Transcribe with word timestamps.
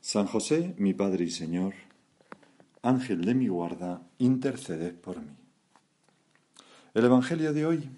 San 0.00 0.26
José, 0.26 0.74
mi 0.78 0.94
Padre 0.94 1.24
y 1.24 1.30
Señor, 1.30 1.74
Ángel 2.82 3.24
de 3.24 3.34
mi 3.34 3.48
guarda, 3.48 4.02
interceded 4.18 4.94
por 4.94 5.20
mí. 5.20 5.32
El 6.94 7.04
Evangelio 7.04 7.52
de 7.52 7.66
hoy 7.66 7.90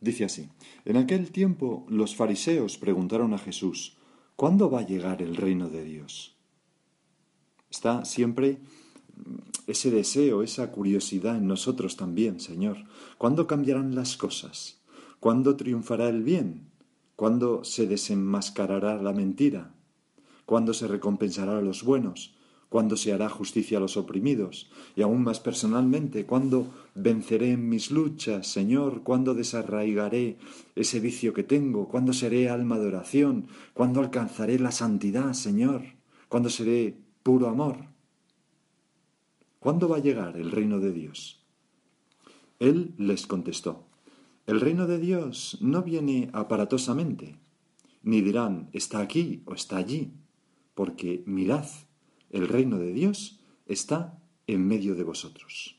dice 0.00 0.24
así, 0.24 0.48
en 0.84 0.96
aquel 0.96 1.32
tiempo 1.32 1.86
los 1.88 2.14
fariseos 2.14 2.78
preguntaron 2.78 3.34
a 3.34 3.38
Jesús, 3.38 3.96
¿cuándo 4.36 4.70
va 4.70 4.80
a 4.80 4.86
llegar 4.86 5.22
el 5.22 5.36
reino 5.36 5.68
de 5.68 5.84
Dios? 5.84 6.36
Está 7.70 8.04
siempre 8.04 8.58
ese 9.66 9.90
deseo, 9.90 10.42
esa 10.42 10.70
curiosidad 10.70 11.36
en 11.36 11.46
nosotros 11.46 11.96
también, 11.96 12.40
Señor. 12.40 12.84
¿Cuándo 13.18 13.46
cambiarán 13.46 13.94
las 13.94 14.16
cosas? 14.16 14.78
¿Cuándo 15.20 15.56
triunfará 15.56 16.08
el 16.08 16.22
bien? 16.22 16.70
¿Cuándo 17.16 17.64
se 17.64 17.86
desenmascarará 17.86 19.02
la 19.02 19.12
mentira? 19.12 19.74
Cuándo 20.48 20.72
se 20.72 20.88
recompensará 20.88 21.58
a 21.58 21.60
los 21.60 21.82
buenos, 21.84 22.34
cuándo 22.70 22.96
se 22.96 23.12
hará 23.12 23.28
justicia 23.28 23.76
a 23.76 23.82
los 23.82 23.98
oprimidos, 23.98 24.70
y 24.96 25.02
aún 25.02 25.22
más 25.22 25.40
personalmente, 25.40 26.24
cuándo 26.24 26.72
venceré 26.94 27.50
en 27.50 27.68
mis 27.68 27.90
luchas, 27.90 28.46
Señor, 28.46 29.02
cuándo 29.02 29.34
desarraigaré 29.34 30.38
ese 30.74 31.00
vicio 31.00 31.34
que 31.34 31.42
tengo, 31.42 31.86
cuándo 31.86 32.14
seré 32.14 32.48
alma 32.48 32.78
de 32.78 32.86
oración, 32.86 33.48
cuándo 33.74 34.00
alcanzaré 34.00 34.58
la 34.58 34.72
santidad, 34.72 35.34
Señor, 35.34 35.82
cuándo 36.30 36.48
seré 36.48 36.96
puro 37.22 37.48
amor. 37.48 37.84
¿Cuándo 39.58 39.86
va 39.86 39.98
a 39.98 40.02
llegar 40.02 40.38
el 40.38 40.50
reino 40.50 40.80
de 40.80 40.92
Dios? 40.92 41.44
Él 42.58 42.94
les 42.96 43.26
contestó, 43.26 43.84
el 44.46 44.62
reino 44.62 44.86
de 44.86 44.98
Dios 44.98 45.58
no 45.60 45.82
viene 45.82 46.30
aparatosamente, 46.32 47.38
ni 48.02 48.22
dirán, 48.22 48.70
está 48.72 49.00
aquí 49.00 49.42
o 49.44 49.52
está 49.52 49.76
allí 49.76 50.14
porque 50.78 51.24
mirad, 51.26 51.66
el 52.30 52.46
reino 52.46 52.78
de 52.78 52.92
Dios 52.92 53.40
está 53.66 54.22
en 54.46 54.64
medio 54.64 54.94
de 54.94 55.02
vosotros. 55.02 55.76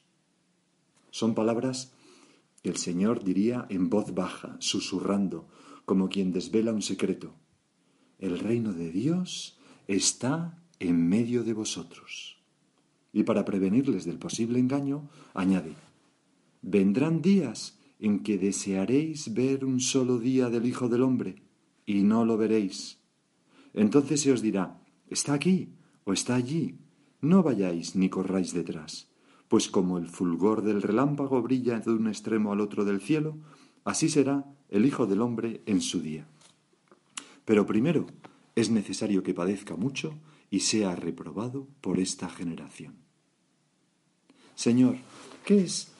Son 1.09 1.35
palabras 1.35 1.93
que 2.61 2.67
el 2.67 2.75
Señor 2.75 3.23
diría 3.23 3.65
en 3.69 3.89
voz 3.89 4.13
baja, 4.13 4.57
susurrando, 4.59 5.47
como 5.85 6.09
quien 6.09 6.33
desvela 6.33 6.73
un 6.73 6.81
secreto. 6.81 7.33
El 8.17 8.39
reino 8.39 8.73
de 8.73 8.91
Dios 8.91 9.57
está 9.87 10.61
en 10.79 11.07
medio 11.07 11.45
de 11.45 11.53
vosotros. 11.53 12.43
Y 13.13 13.23
para 13.23 13.45
prevenirles 13.45 14.03
del 14.03 14.19
posible 14.19 14.59
engaño, 14.59 15.09
añade, 15.33 15.75
vendrán 16.61 17.21
días 17.21 17.79
en 17.99 18.19
que 18.19 18.37
desearéis 18.37 19.33
ver 19.33 19.63
un 19.63 19.79
solo 19.79 20.19
día 20.19 20.49
del 20.49 20.65
Hijo 20.65 20.89
del 20.89 21.03
Hombre, 21.03 21.41
y 21.85 22.03
no 22.03 22.25
lo 22.25 22.35
veréis. 22.35 22.99
Entonces 23.73 24.19
se 24.19 24.33
os 24.33 24.41
dirá, 24.41 24.78
Está 25.09 25.33
aquí 25.33 25.69
o 26.05 26.13
está 26.13 26.35
allí. 26.35 26.77
No 27.21 27.43
vayáis 27.43 27.95
ni 27.95 28.09
corráis 28.09 28.53
detrás, 28.53 29.09
pues 29.47 29.67
como 29.67 29.97
el 29.97 30.07
fulgor 30.07 30.61
del 30.61 30.81
relámpago 30.81 31.41
brilla 31.41 31.79
de 31.79 31.91
un 31.91 32.07
extremo 32.07 32.53
al 32.53 32.61
otro 32.61 32.85
del 32.85 33.01
cielo, 33.01 33.37
así 33.83 34.07
será 34.07 34.45
el 34.69 34.85
Hijo 34.85 35.07
del 35.07 35.21
Hombre 35.21 35.61
en 35.65 35.81
su 35.81 36.01
día. 36.01 36.27
Pero 37.43 37.65
primero 37.65 38.05
es 38.55 38.69
necesario 38.69 39.23
que 39.23 39.33
padezca 39.33 39.75
mucho 39.75 40.13
y 40.51 40.61
sea 40.61 40.95
reprobado 40.95 41.67
por 41.81 41.99
esta 41.99 42.29
generación. 42.29 42.95
Señor, 44.55 44.97
¿qué 45.45 45.61
es 45.61 45.91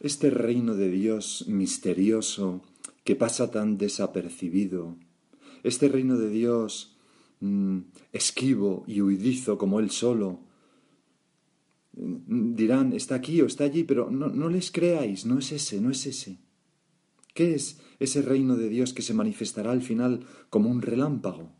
este 0.00 0.30
reino 0.30 0.74
de 0.74 0.90
Dios 0.90 1.44
misterioso 1.48 2.60
que 3.04 3.16
pasa 3.16 3.50
tan 3.50 3.78
desapercibido? 3.78 4.96
Este 5.62 5.88
reino 5.88 6.18
de 6.18 6.28
Dios 6.28 6.97
Mm, 7.40 7.78
esquivo 8.12 8.84
y 8.86 9.00
huidizo 9.00 9.58
como 9.58 9.78
él 9.80 9.90
solo. 9.90 10.40
Mm, 11.92 12.54
dirán, 12.54 12.92
está 12.92 13.14
aquí 13.14 13.40
o 13.42 13.46
está 13.46 13.64
allí, 13.64 13.84
pero 13.84 14.10
no, 14.10 14.28
no 14.28 14.48
les 14.48 14.70
creáis, 14.70 15.24
no 15.24 15.38
es 15.38 15.52
ese, 15.52 15.80
no 15.80 15.90
es 15.90 16.06
ese. 16.06 16.38
¿Qué 17.34 17.54
es 17.54 17.80
ese 18.00 18.22
reino 18.22 18.56
de 18.56 18.68
Dios 18.68 18.92
que 18.92 19.02
se 19.02 19.14
manifestará 19.14 19.70
al 19.70 19.82
final 19.82 20.26
como 20.50 20.70
un 20.70 20.82
relámpago? 20.82 21.52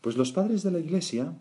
Pues 0.00 0.16
los 0.16 0.32
padres 0.32 0.62
de 0.62 0.70
la 0.70 0.78
Iglesia 0.78 1.36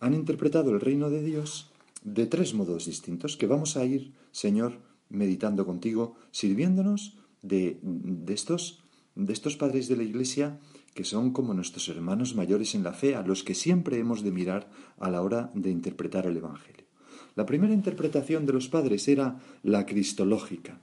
han 0.00 0.14
interpretado 0.14 0.72
el 0.72 0.80
reino 0.80 1.10
de 1.10 1.22
Dios 1.22 1.70
de 2.02 2.26
tres 2.26 2.54
modos 2.54 2.86
distintos 2.86 3.36
que 3.36 3.46
vamos 3.46 3.76
a 3.76 3.84
ir, 3.84 4.12
Señor, 4.32 4.80
meditando 5.08 5.66
contigo, 5.66 6.16
sirviéndonos 6.30 7.18
de, 7.42 7.78
de, 7.82 8.34
estos, 8.34 8.82
de 9.14 9.32
estos 9.32 9.56
padres 9.56 9.88
de 9.88 9.96
la 9.96 10.04
Iglesia 10.04 10.58
que 10.94 11.04
son 11.04 11.32
como 11.32 11.54
nuestros 11.54 11.88
hermanos 11.88 12.34
mayores 12.34 12.74
en 12.74 12.82
la 12.82 12.92
fe, 12.92 13.14
a 13.14 13.22
los 13.22 13.44
que 13.44 13.54
siempre 13.54 13.98
hemos 13.98 14.22
de 14.22 14.32
mirar 14.32 14.70
a 14.98 15.10
la 15.10 15.22
hora 15.22 15.50
de 15.54 15.70
interpretar 15.70 16.26
el 16.26 16.36
Evangelio. 16.36 16.86
La 17.34 17.46
primera 17.46 17.72
interpretación 17.72 18.46
de 18.46 18.52
los 18.52 18.68
padres 18.68 19.06
era 19.06 19.38
la 19.62 19.86
cristológica, 19.86 20.80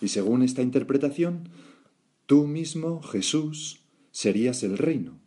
y 0.00 0.08
según 0.08 0.42
esta 0.42 0.62
interpretación, 0.62 1.48
tú 2.26 2.46
mismo, 2.46 3.02
Jesús, 3.02 3.80
serías 4.12 4.62
el 4.62 4.78
reino. 4.78 5.18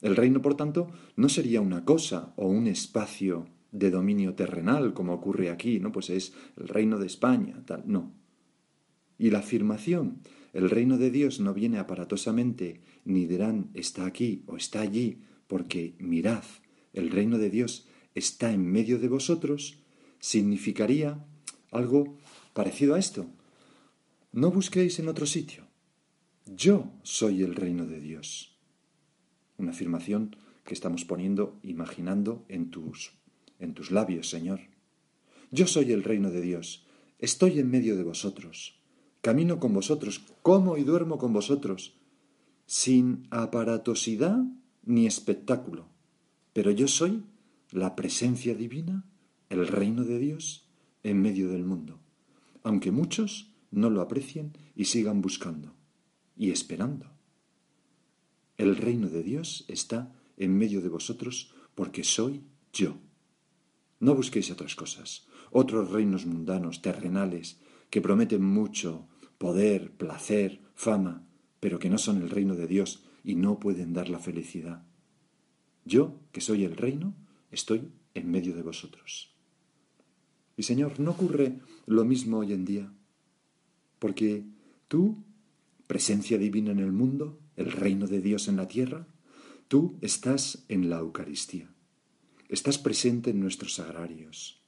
El 0.00 0.16
reino, 0.16 0.40
por 0.40 0.54
tanto, 0.54 0.88
no 1.16 1.28
sería 1.28 1.60
una 1.60 1.84
cosa 1.84 2.32
o 2.36 2.46
un 2.46 2.66
espacio 2.68 3.48
de 3.72 3.90
dominio 3.90 4.34
terrenal, 4.34 4.94
como 4.94 5.14
ocurre 5.14 5.50
aquí, 5.50 5.78
¿no? 5.80 5.92
Pues 5.92 6.10
es 6.10 6.32
el 6.56 6.68
reino 6.68 6.98
de 6.98 7.06
España, 7.06 7.62
tal, 7.66 7.82
no. 7.86 8.12
Y 9.20 9.30
la 9.30 9.40
afirmación 9.40 10.22
el 10.52 10.68
reino 10.68 10.98
de 10.98 11.10
Dios 11.10 11.40
no 11.40 11.54
viene 11.54 11.78
aparatosamente, 11.78 12.80
ni 13.04 13.26
dirán 13.26 13.70
está 13.74 14.04
aquí 14.06 14.42
o 14.46 14.56
está 14.56 14.80
allí, 14.80 15.22
porque 15.46 15.94
mirad, 15.98 16.42
el 16.92 17.10
reino 17.10 17.38
de 17.38 17.50
Dios 17.50 17.86
está 18.14 18.50
en 18.50 18.66
medio 18.66 18.98
de 18.98 19.08
vosotros, 19.08 19.78
significaría 20.18 21.24
algo 21.70 22.16
parecido 22.52 22.94
a 22.94 22.98
esto. 22.98 23.26
No 24.32 24.50
busquéis 24.50 24.98
en 24.98 25.08
otro 25.08 25.26
sitio. 25.26 25.66
Yo 26.46 26.90
soy 27.02 27.42
el 27.42 27.54
reino 27.54 27.86
de 27.86 28.00
Dios. 28.00 28.58
Una 29.56 29.70
afirmación 29.70 30.34
que 30.64 30.74
estamos 30.74 31.04
poniendo, 31.04 31.60
imaginando 31.62 32.44
en 32.48 32.70
tus, 32.70 33.12
en 33.58 33.74
tus 33.74 33.90
labios, 33.90 34.30
Señor. 34.30 34.60
Yo 35.52 35.66
soy 35.66 35.92
el 35.92 36.02
reino 36.02 36.30
de 36.30 36.40
Dios. 36.40 36.86
Estoy 37.18 37.60
en 37.60 37.70
medio 37.70 37.96
de 37.96 38.02
vosotros. 38.02 38.79
Camino 39.20 39.58
con 39.58 39.74
vosotros, 39.74 40.22
como 40.42 40.76
y 40.76 40.84
duermo 40.84 41.18
con 41.18 41.32
vosotros, 41.32 41.94
sin 42.66 43.26
aparatosidad 43.30 44.38
ni 44.84 45.06
espectáculo. 45.06 45.86
Pero 46.52 46.70
yo 46.70 46.88
soy 46.88 47.22
la 47.70 47.96
presencia 47.96 48.54
divina, 48.54 49.04
el 49.48 49.66
reino 49.66 50.04
de 50.04 50.18
Dios, 50.18 50.66
en 51.02 51.20
medio 51.20 51.48
del 51.50 51.64
mundo, 51.64 52.00
aunque 52.62 52.90
muchos 52.90 53.52
no 53.70 53.90
lo 53.90 54.00
aprecien 54.00 54.52
y 54.74 54.86
sigan 54.86 55.20
buscando 55.22 55.74
y 56.36 56.50
esperando. 56.50 57.06
El 58.56 58.76
reino 58.76 59.08
de 59.08 59.22
Dios 59.22 59.64
está 59.68 60.12
en 60.36 60.56
medio 60.56 60.80
de 60.80 60.88
vosotros 60.88 61.54
porque 61.74 62.04
soy 62.04 62.42
yo. 62.72 62.98
No 64.00 64.14
busquéis 64.14 64.50
otras 64.50 64.74
cosas, 64.74 65.26
otros 65.50 65.90
reinos 65.90 66.26
mundanos, 66.26 66.82
terrenales, 66.82 67.58
que 67.90 68.00
prometen 68.00 68.42
mucho, 68.42 69.08
poder, 69.38 69.92
placer, 69.92 70.60
fama, 70.74 71.26
pero 71.60 71.78
que 71.78 71.90
no 71.90 71.98
son 71.98 72.22
el 72.22 72.30
reino 72.30 72.54
de 72.54 72.66
Dios 72.66 73.04
y 73.22 73.34
no 73.34 73.58
pueden 73.60 73.92
dar 73.92 74.08
la 74.08 74.18
felicidad. 74.18 74.84
Yo, 75.84 76.20
que 76.32 76.40
soy 76.40 76.64
el 76.64 76.76
reino, 76.76 77.14
estoy 77.50 77.90
en 78.14 78.30
medio 78.30 78.54
de 78.54 78.62
vosotros. 78.62 79.34
Y 80.56 80.62
Señor, 80.62 81.00
¿no 81.00 81.12
ocurre 81.12 81.58
lo 81.86 82.04
mismo 82.04 82.38
hoy 82.38 82.52
en 82.52 82.64
día? 82.64 82.92
Porque 83.98 84.44
tú, 84.88 85.24
presencia 85.86 86.38
divina 86.38 86.72
en 86.72 86.80
el 86.80 86.92
mundo, 86.92 87.40
el 87.56 87.72
reino 87.72 88.06
de 88.06 88.20
Dios 88.20 88.48
en 88.48 88.56
la 88.56 88.68
tierra, 88.68 89.06
tú 89.68 89.98
estás 90.00 90.64
en 90.68 90.90
la 90.90 90.98
Eucaristía, 90.98 91.72
estás 92.48 92.78
presente 92.78 93.30
en 93.30 93.40
nuestros 93.40 93.74
sagrarios, 93.74 94.59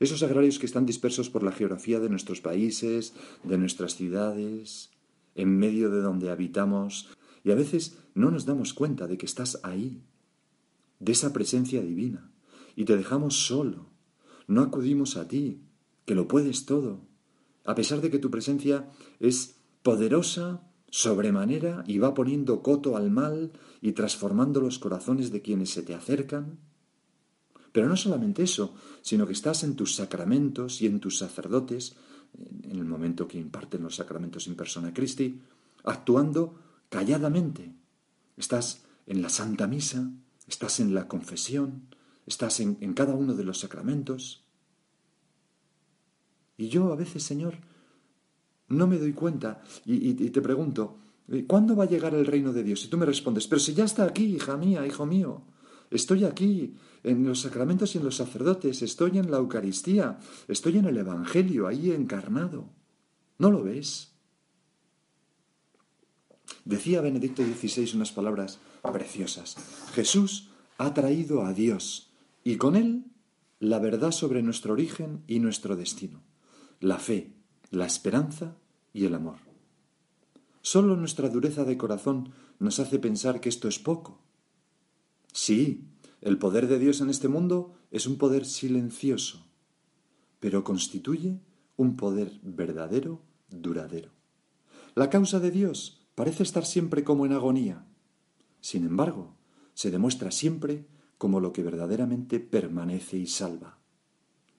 esos 0.00 0.22
agrarios 0.22 0.58
que 0.58 0.66
están 0.66 0.86
dispersos 0.86 1.30
por 1.30 1.42
la 1.42 1.52
geografía 1.52 2.00
de 2.00 2.08
nuestros 2.08 2.40
países, 2.40 3.14
de 3.42 3.58
nuestras 3.58 3.94
ciudades, 3.94 4.90
en 5.34 5.56
medio 5.58 5.90
de 5.90 6.00
donde 6.00 6.30
habitamos, 6.30 7.08
y 7.44 7.50
a 7.50 7.54
veces 7.54 7.98
no 8.14 8.30
nos 8.30 8.46
damos 8.46 8.74
cuenta 8.74 9.06
de 9.06 9.18
que 9.18 9.26
estás 9.26 9.60
ahí. 9.62 10.02
de 11.00 11.12
esa 11.12 11.32
presencia 11.32 11.82
divina 11.82 12.30
y 12.76 12.84
te 12.84 12.96
dejamos 12.96 13.46
solo. 13.46 13.90
No 14.46 14.62
acudimos 14.62 15.16
a 15.16 15.28
ti, 15.28 15.60
que 16.06 16.14
lo 16.14 16.28
puedes 16.28 16.66
todo, 16.66 17.06
a 17.64 17.74
pesar 17.74 18.00
de 18.00 18.10
que 18.10 18.18
tu 18.18 18.30
presencia 18.30 18.88
es 19.20 19.56
poderosa 19.82 20.62
sobremanera 20.90 21.82
y 21.86 21.98
va 21.98 22.14
poniendo 22.14 22.62
coto 22.62 22.96
al 22.96 23.10
mal 23.10 23.52
y 23.80 23.92
transformando 23.92 24.60
los 24.60 24.78
corazones 24.78 25.32
de 25.32 25.42
quienes 25.42 25.70
se 25.70 25.82
te 25.82 25.94
acercan. 25.94 26.58
Pero 27.74 27.88
no 27.88 27.96
solamente 27.96 28.44
eso, 28.44 28.72
sino 29.02 29.26
que 29.26 29.32
estás 29.32 29.64
en 29.64 29.74
tus 29.74 29.96
sacramentos 29.96 30.80
y 30.80 30.86
en 30.86 31.00
tus 31.00 31.18
sacerdotes, 31.18 31.96
en 32.62 32.78
el 32.78 32.84
momento 32.84 33.26
que 33.26 33.36
imparten 33.36 33.82
los 33.82 33.96
sacramentos 33.96 34.46
en 34.46 34.54
persona 34.54 34.94
Christi, 34.94 35.40
actuando 35.82 36.54
calladamente. 36.88 37.74
Estás 38.36 38.84
en 39.08 39.22
la 39.22 39.28
Santa 39.28 39.66
Misa, 39.66 40.08
estás 40.46 40.78
en 40.78 40.94
la 40.94 41.08
confesión, 41.08 41.88
estás 42.26 42.60
en, 42.60 42.94
cada 42.94 43.16
uno 43.16 43.34
de 43.34 43.42
los 43.42 43.58
sacramentos. 43.58 44.44
Y 46.56 46.68
yo 46.68 46.92
a 46.92 46.96
veces, 46.96 47.24
Señor, 47.24 47.54
no 48.68 48.86
me 48.86 48.98
doy 48.98 49.14
cuenta 49.14 49.64
y, 49.84 50.14
te 50.14 50.40
pregunto, 50.40 50.96
eh, 51.26 51.44
¿cuándo 51.44 51.74
va 51.74 51.82
a 51.82 51.88
llegar 51.88 52.14
el 52.14 52.24
reino 52.24 52.52
de 52.52 52.62
Dios? 52.62 52.84
Y 52.84 52.88
tú 52.88 52.98
me 52.98 53.04
respondes, 53.04 53.48
pero 53.48 53.58
si 53.58 53.74
ya 53.74 53.82
está 53.82 54.04
aquí, 54.04 54.26
hija 54.26 54.56
mía, 54.56 54.86
hijo 54.86 55.06
mío. 55.06 55.42
Estoy 55.90 56.24
aquí 56.24 56.76
en 57.04 57.24
los 57.24 57.42
sacramentos 57.42 57.94
y 57.94 57.98
en 57.98 58.04
los 58.04 58.16
sacerdotes, 58.16 58.82
estoy 58.82 59.18
en 59.18 59.30
la 59.30 59.36
Eucaristía, 59.36 60.18
estoy 60.48 60.78
en 60.78 60.86
el 60.86 60.96
Evangelio, 60.96 61.68
ahí 61.68 61.92
encarnado. 61.92 62.70
¿No 63.38 63.50
lo 63.50 63.62
ves? 63.62 64.12
Decía 66.64 67.00
Benedicto 67.00 67.42
XVI 67.42 67.94
unas 67.94 68.12
palabras 68.12 68.58
preciosas. 68.92 69.56
Jesús 69.94 70.50
ha 70.78 70.92
traído 70.94 71.44
a 71.44 71.52
Dios 71.52 72.10
y 72.42 72.56
con 72.56 72.74
él 72.74 73.04
la 73.60 73.78
verdad 73.78 74.10
sobre 74.10 74.42
nuestro 74.42 74.72
origen 74.72 75.22
y 75.26 75.38
nuestro 75.38 75.76
destino 75.76 76.22
la 76.84 76.98
fe, 76.98 77.32
la 77.70 77.86
esperanza 77.86 78.56
y 78.92 79.06
el 79.06 79.14
amor. 79.14 79.38
Solo 80.60 80.96
nuestra 80.96 81.30
dureza 81.30 81.64
de 81.64 81.78
corazón 81.78 82.32
nos 82.58 82.78
hace 82.78 82.98
pensar 82.98 83.40
que 83.40 83.48
esto 83.48 83.68
es 83.68 83.78
poco. 83.78 84.20
Sí, 85.32 85.88
el 86.24 86.38
poder 86.38 86.68
de 86.68 86.78
Dios 86.78 87.02
en 87.02 87.10
este 87.10 87.28
mundo 87.28 87.74
es 87.90 88.06
un 88.06 88.16
poder 88.16 88.46
silencioso, 88.46 89.46
pero 90.40 90.64
constituye 90.64 91.38
un 91.76 91.96
poder 91.96 92.40
verdadero, 92.42 93.20
duradero. 93.50 94.10
La 94.94 95.10
causa 95.10 95.38
de 95.38 95.50
Dios 95.50 96.06
parece 96.14 96.42
estar 96.42 96.64
siempre 96.64 97.04
como 97.04 97.26
en 97.26 97.32
agonía. 97.32 97.84
Sin 98.62 98.86
embargo, 98.86 99.36
se 99.74 99.90
demuestra 99.90 100.30
siempre 100.30 100.86
como 101.18 101.40
lo 101.40 101.52
que 101.52 101.62
verdaderamente 101.62 102.40
permanece 102.40 103.18
y 103.18 103.26
salva. 103.26 103.78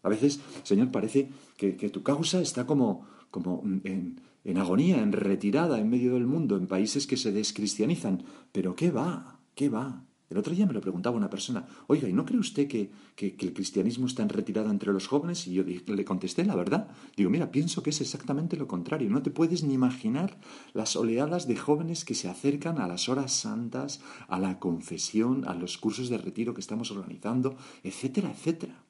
A 0.03 0.09
veces, 0.09 0.39
Señor, 0.61 0.91
parece 0.91 1.31
que, 1.57 1.73
tu 1.89 2.03
causa 2.03 2.41
está 2.41 2.67
como, 2.67 3.07
como 3.31 3.63
en, 3.83 4.21
en 4.43 4.57
agonía, 4.59 5.01
en 5.01 5.13
retirada 5.13 5.79
en 5.79 5.89
medio 5.89 6.13
del 6.13 6.27
mundo, 6.27 6.57
en 6.57 6.67
países 6.67 7.07
que 7.07 7.17
se 7.17 7.31
descristianizan. 7.31 8.23
Pero 8.51 8.75
¿qué 8.75 8.91
va? 8.91 9.39
¿Qué 9.55 9.69
va? 9.69 10.05
El 10.29 10.39
otro 10.39 10.55
día 10.55 10.65
me 10.65 10.73
lo 10.73 10.81
preguntaba 10.81 11.17
una 11.17 11.29
persona, 11.29 11.67
oiga, 11.87 12.09
¿y 12.09 12.13
no 12.13 12.25
cree 12.25 12.39
usted 12.39 12.67
que, 12.67 12.89
que, 13.15 13.35
el 13.39 13.53
cristianismo 13.53 14.07
está 14.07 14.23
en 14.23 14.29
retirada 14.29 14.71
entre 14.71 14.91
los 14.91 15.07
jóvenes? 15.07 15.45
Y 15.45 15.53
yo 15.53 15.63
le 15.63 16.05
contesté 16.05 16.43
la 16.45 16.55
verdad. 16.55 16.87
Digo, 17.15 17.29
mira, 17.29 17.51
pienso 17.51 17.83
que 17.83 17.91
es 17.91 18.01
exactamente 18.01 18.57
lo 18.57 18.67
contrario. 18.67 19.09
No 19.09 19.21
te 19.21 19.29
puedes 19.29 19.63
ni 19.63 19.75
imaginar 19.75 20.39
las 20.73 20.95
oleadas 20.95 21.47
de 21.47 21.55
jóvenes 21.55 22.05
que 22.05 22.15
se 22.15 22.27
acercan 22.27 22.79
a 22.79 22.87
las 22.87 23.07
horas 23.07 23.33
santas, 23.33 24.01
a 24.27 24.39
la 24.39 24.59
confesión, 24.59 25.47
a 25.47 25.53
los 25.53 25.77
cursos 25.77 26.09
de 26.09 26.17
retiro 26.17 26.55
que 26.55 26.61
estamos 26.61 26.89
organizando, 26.89 27.55
etcétera, 27.83 28.31
etcétera. 28.31 28.83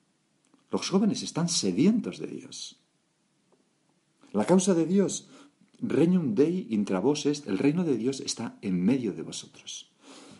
Los 0.71 0.89
jóvenes 0.89 1.21
están 1.21 1.49
sedientos 1.49 2.17
de 2.19 2.27
Dios. 2.27 2.79
La 4.31 4.45
causa 4.45 4.73
de 4.73 4.85
Dios, 4.85 5.29
regnum 5.79 6.35
Dei 6.35 6.67
intra 6.69 7.01
el 7.45 7.57
reino 7.57 7.83
de 7.83 7.97
Dios 7.97 8.19
está 8.19 8.57
en 8.61 8.81
medio 8.83 9.13
de 9.13 9.21
vosotros. 9.21 9.94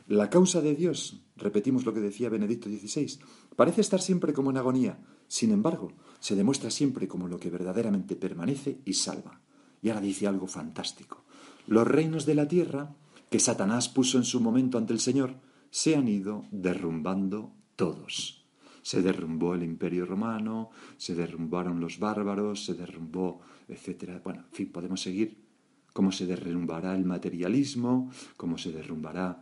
La 0.07 0.29
causa 0.29 0.61
de 0.61 0.75
Dios, 0.75 1.23
repetimos 1.35 1.85
lo 1.85 1.93
que 1.93 1.99
decía 1.99 2.29
Benedicto 2.29 2.69
XVI, 2.69 3.19
parece 3.55 3.81
estar 3.81 4.01
siempre 4.01 4.33
como 4.33 4.51
en 4.51 4.57
agonía, 4.57 4.99
sin 5.27 5.51
embargo, 5.51 5.91
se 6.19 6.35
demuestra 6.35 6.69
siempre 6.69 7.07
como 7.07 7.27
lo 7.27 7.39
que 7.39 7.49
verdaderamente 7.49 8.15
permanece 8.15 8.81
y 8.85 8.93
salva. 8.93 9.41
Y 9.81 9.89
ahora 9.89 10.01
dice 10.01 10.27
algo 10.27 10.47
fantástico. 10.47 11.25
Los 11.67 11.87
reinos 11.87 12.25
de 12.25 12.35
la 12.35 12.47
tierra, 12.47 12.95
que 13.29 13.39
Satanás 13.39 13.89
puso 13.89 14.17
en 14.17 14.23
su 14.23 14.39
momento 14.39 14.77
ante 14.77 14.93
el 14.93 14.99
Señor, 14.99 15.35
se 15.71 15.95
han 15.95 16.07
ido 16.07 16.45
derrumbando 16.51 17.53
todos 17.75 18.45
se 18.85 19.01
derrumbó 19.01 19.55
el 19.55 19.63
imperio 19.63 20.05
romano, 20.05 20.69
se 20.95 21.15
derrumbaron 21.15 21.79
los 21.79 21.97
bárbaros, 21.97 22.65
se 22.65 22.75
derrumbó, 22.75 23.41
etc. 23.67 24.21
Bueno, 24.23 24.41
en 24.41 24.51
fin, 24.51 24.71
podemos 24.71 25.01
seguir 25.01 25.43
cómo 25.91 26.11
se 26.11 26.27
derrumbará 26.27 26.95
el 26.95 27.03
materialismo, 27.03 28.11
cómo 28.37 28.59
se 28.59 28.71
derrumbará, 28.71 29.41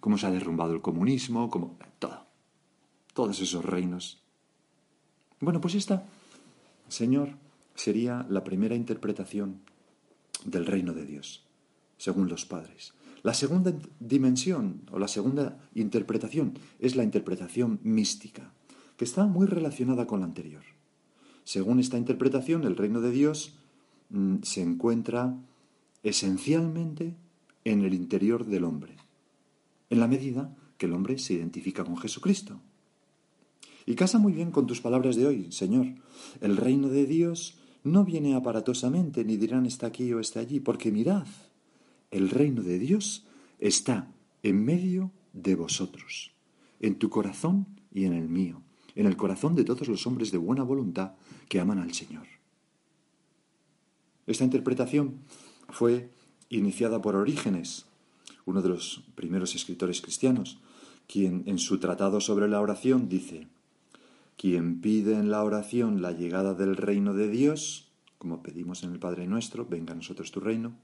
cómo 0.00 0.18
se 0.18 0.26
ha 0.26 0.30
derrumbado 0.30 0.74
el 0.74 0.82
comunismo, 0.82 1.48
como 1.48 1.78
todo, 1.98 2.26
todos 3.14 3.40
esos 3.40 3.64
reinos. 3.64 4.22
Bueno, 5.40 5.60
pues 5.60 5.74
esta, 5.74 6.06
Señor, 6.88 7.30
sería 7.74 8.26
la 8.28 8.44
primera 8.44 8.74
interpretación 8.74 9.60
del 10.44 10.66
reino 10.66 10.92
de 10.92 11.06
Dios, 11.06 11.46
según 11.96 12.28
los 12.28 12.44
padres. 12.44 12.94
La 13.22 13.32
segunda 13.32 13.72
dimensión 14.00 14.82
o 14.90 14.98
la 14.98 15.08
segunda 15.08 15.58
interpretación 15.74 16.58
es 16.78 16.94
la 16.94 17.04
interpretación 17.04 17.80
mística, 17.82 18.52
que 18.98 19.06
está 19.06 19.24
muy 19.24 19.46
relacionada 19.46 20.06
con 20.06 20.20
la 20.20 20.26
anterior. 20.26 20.62
Según 21.44 21.80
esta 21.80 21.96
interpretación, 21.96 22.64
el 22.64 22.76
reino 22.76 23.00
de 23.00 23.10
Dios 23.10 23.54
mm, 24.10 24.42
se 24.42 24.60
encuentra 24.60 25.34
esencialmente 26.02 27.16
en 27.64 27.82
el 27.82 27.94
interior 27.94 28.44
del 28.46 28.64
hombre, 28.64 28.96
en 29.90 30.00
la 30.00 30.06
medida 30.06 30.54
que 30.78 30.86
el 30.86 30.92
hombre 30.92 31.18
se 31.18 31.34
identifica 31.34 31.84
con 31.84 31.96
Jesucristo. 31.96 32.60
Y 33.86 33.94
casa 33.94 34.18
muy 34.18 34.32
bien 34.32 34.50
con 34.50 34.66
tus 34.66 34.80
palabras 34.80 35.16
de 35.16 35.26
hoy, 35.26 35.52
Señor. 35.52 35.86
El 36.40 36.56
reino 36.56 36.88
de 36.88 37.06
Dios 37.06 37.58
no 37.82 38.04
viene 38.04 38.34
aparatosamente, 38.34 39.24
ni 39.24 39.36
dirán 39.36 39.66
está 39.66 39.86
aquí 39.86 40.12
o 40.12 40.20
está 40.20 40.40
allí, 40.40 40.60
porque 40.60 40.90
mirad, 40.90 41.26
el 42.10 42.30
reino 42.30 42.62
de 42.62 42.78
Dios 42.78 43.26
está 43.58 44.10
en 44.42 44.64
medio 44.64 45.10
de 45.32 45.54
vosotros, 45.54 46.32
en 46.80 46.96
tu 46.96 47.10
corazón 47.10 47.66
y 47.92 48.04
en 48.04 48.14
el 48.14 48.28
mío, 48.28 48.62
en 48.94 49.06
el 49.06 49.16
corazón 49.16 49.54
de 49.54 49.64
todos 49.64 49.88
los 49.88 50.06
hombres 50.06 50.30
de 50.30 50.38
buena 50.38 50.62
voluntad 50.62 51.12
que 51.48 51.60
aman 51.60 51.78
al 51.78 51.92
Señor. 51.92 52.26
Esta 54.26 54.44
interpretación 54.44 55.20
fue 55.68 56.10
iniciada 56.56 57.02
por 57.02 57.16
Orígenes, 57.16 57.86
uno 58.44 58.62
de 58.62 58.68
los 58.68 59.04
primeros 59.14 59.54
escritores 59.54 60.00
cristianos, 60.00 60.58
quien 61.06 61.42
en 61.46 61.58
su 61.58 61.78
tratado 61.78 62.20
sobre 62.20 62.48
la 62.48 62.60
oración 62.60 63.08
dice, 63.08 63.48
quien 64.36 64.80
pide 64.80 65.14
en 65.14 65.30
la 65.30 65.44
oración 65.44 66.02
la 66.02 66.12
llegada 66.12 66.54
del 66.54 66.76
reino 66.76 67.14
de 67.14 67.28
Dios, 67.28 67.92
como 68.18 68.42
pedimos 68.42 68.82
en 68.82 68.92
el 68.92 68.98
Padre 68.98 69.26
nuestro, 69.26 69.66
venga 69.66 69.92
a 69.92 69.96
nosotros 69.96 70.30
tu 70.30 70.40
reino, 70.40 70.76